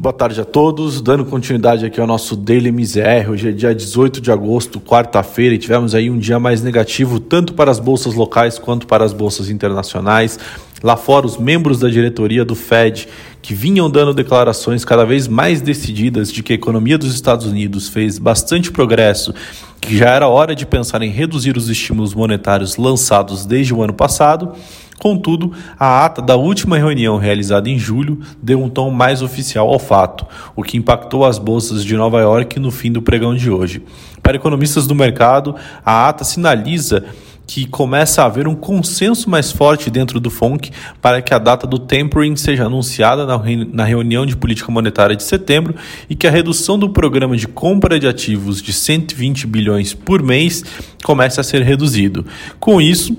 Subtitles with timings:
[0.00, 3.28] Boa tarde a todos, dando continuidade aqui ao nosso Daily MZR.
[3.32, 7.52] Hoje é dia 18 de agosto, quarta-feira, e tivemos aí um dia mais negativo tanto
[7.52, 10.38] para as bolsas locais quanto para as bolsas internacionais.
[10.84, 13.08] Lá fora, os membros da diretoria do Fed,
[13.42, 17.88] que vinham dando declarações cada vez mais decididas de que a economia dos Estados Unidos
[17.88, 19.34] fez bastante progresso,
[19.80, 23.94] que já era hora de pensar em reduzir os estímulos monetários lançados desde o ano
[23.94, 24.52] passado
[24.98, 29.78] Contudo, a ata da última reunião realizada em julho deu um tom mais oficial ao
[29.78, 30.26] fato,
[30.56, 33.82] o que impactou as bolsas de Nova York no fim do pregão de hoje.
[34.22, 37.04] Para economistas do mercado, a ata sinaliza
[37.46, 41.66] que começa a haver um consenso mais forte dentro do FONC para que a data
[41.66, 43.24] do tapering seja anunciada
[43.72, 45.74] na reunião de política monetária de setembro
[46.10, 50.62] e que a redução do programa de compra de ativos de 120 bilhões por mês
[51.02, 52.26] comece a ser reduzido.
[52.60, 53.16] Com isso,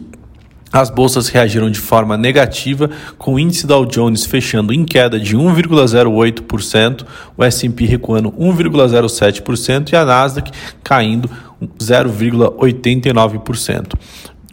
[0.71, 5.35] as bolsas reagiram de forma negativa, com o índice Dow Jones fechando em queda de
[5.35, 10.51] 1,08%, o S&P recuando 1,07% e a Nasdaq
[10.83, 11.27] caindo
[11.79, 13.93] 0,89%.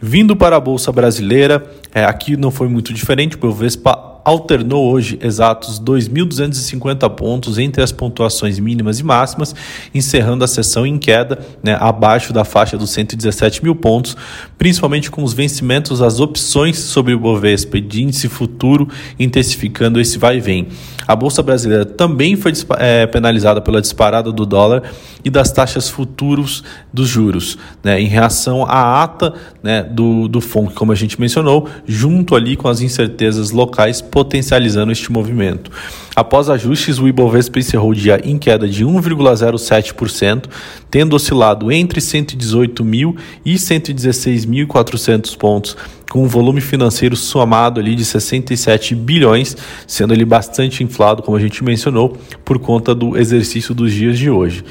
[0.01, 5.17] Vindo para a bolsa brasileira, é, aqui não foi muito diferente, o Bovespa alternou hoje
[5.21, 9.55] exatos 2.250 pontos entre as pontuações mínimas e máximas,
[9.95, 14.17] encerrando a sessão em queda, né, abaixo da faixa dos 117 mil pontos,
[14.57, 20.37] principalmente com os vencimentos das opções sobre o Bovespa de índice futuro, intensificando esse vai
[20.37, 20.67] e vem.
[21.07, 24.83] A Bolsa Brasileira também foi é, penalizada pela disparada do dólar
[25.23, 30.73] e das taxas futuros dos juros, né, em reação à ata né, do, do FONC,
[30.73, 35.69] como a gente mencionou, junto ali com as incertezas locais potencializando este movimento.
[36.15, 40.45] Após ajustes, o Ibovespa encerrou o dia em queda de 1,07%,
[40.89, 43.15] tendo oscilado entre 118 mil
[43.45, 45.77] e 116.400 pontos,
[46.09, 51.39] com um volume financeiro somado ali de 67 bilhões, sendo ele bastante inflado, como a
[51.39, 54.65] gente mencionou, por conta do exercício dos dias de hoje.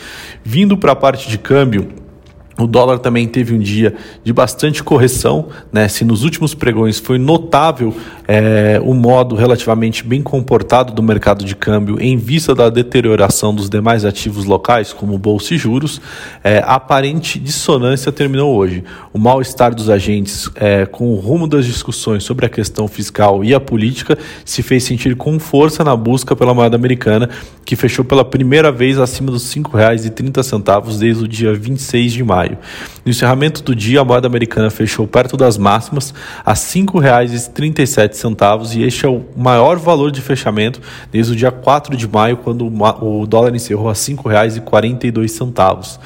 [0.45, 2.06] Vindo para a parte de câmbio,
[2.59, 3.95] o dólar também teve um dia
[4.25, 5.89] de bastante correção, né?
[5.89, 7.95] Se nos últimos pregões foi notável
[8.27, 13.69] é, o modo relativamente bem comportado do mercado de câmbio em vista da deterioração dos
[13.69, 16.01] demais ativos locais, como bolsa e juros,
[16.43, 18.83] é, a aparente dissonância terminou hoje.
[19.13, 23.53] O mal-estar dos agentes é, com o rumo das discussões sobre a questão fiscal e
[23.53, 27.29] a política se fez sentir com força na busca pela moeda americana,
[27.67, 32.46] que fechou pela primeira vez acima dos R$ 5,30 desde o dia 26 de maio
[32.47, 32.59] maio.
[33.05, 36.15] No encerramento do dia, a moeda americana fechou perto das máximas,
[36.45, 40.81] a R$ 5,37, e este é o maior valor de fechamento
[41.11, 45.99] desde o dia 4 de maio, quando o dólar encerrou a R$ 5,42.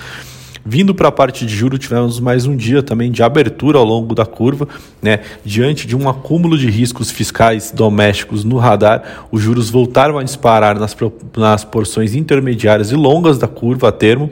[0.62, 4.14] Vindo para a parte de juros, tivemos mais um dia também de abertura ao longo
[4.14, 4.68] da curva,
[5.00, 5.20] né?
[5.42, 10.78] Diante de um acúmulo de riscos fiscais domésticos no radar, os juros voltaram a disparar
[10.78, 10.94] nas,
[11.34, 14.30] nas porções intermediárias e longas da curva a termo,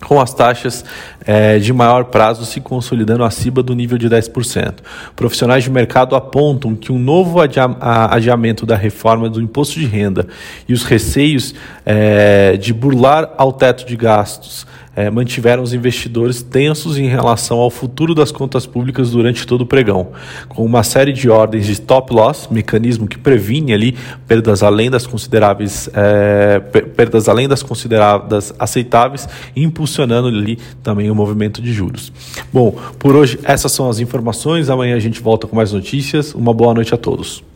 [0.00, 0.84] com as taxas
[1.26, 4.74] é, de maior prazo se consolidando acima do nível de 10%.
[5.16, 10.26] Profissionais de mercado apontam que um novo adiamento da reforma do imposto de renda
[10.68, 11.54] e os receios
[11.84, 14.66] é, de burlar ao teto de gastos
[14.98, 19.66] é, mantiveram os investidores tensos em relação ao futuro das contas públicas durante todo o
[19.66, 20.08] pregão,
[20.48, 23.94] com uma série de ordens de stop loss, mecanismo que previne ali
[24.26, 26.58] perdas além das consideráveis, é,
[26.96, 32.12] perdas além das consideradas aceitáveis, impulsionando ali também o movimento de juros.
[32.52, 34.68] Bom, por hoje essas são as informações.
[34.68, 36.34] Amanhã a gente volta com mais notícias.
[36.34, 37.47] Uma boa noite a todos.